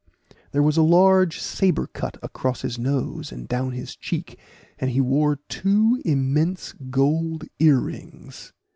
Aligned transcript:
There 0.51 0.63
was 0.63 0.77
a 0.77 0.81
large 0.81 1.39
saber 1.39 1.85
cut 1.85 2.17
across 2.23 2.63
his 2.63 2.79
nose 2.79 3.31
and 3.31 3.47
down 3.47 3.73
his 3.73 3.95
cheek, 3.95 4.39
and 4.79 4.89
he 4.89 4.99
wore 4.99 5.41
two 5.47 6.01
immense 6.03 6.73
gold 6.89 7.43
earrings. 7.59 8.51